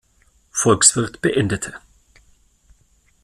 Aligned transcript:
Volkswirt 0.51 1.21
beendete. 1.21 1.75